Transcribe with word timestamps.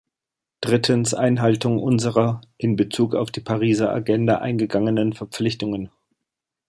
Drittens, 0.61 1.13
Einhaltung 1.13 1.77
unserer 1.77 2.41
in 2.57 2.75
Bezug 2.75 3.13
auf 3.13 3.29
die 3.29 3.39
Pariser 3.41 3.93
Agenda 3.93 4.39
eingegangenen 4.39 5.13
Verpflichtungen. 5.13 5.91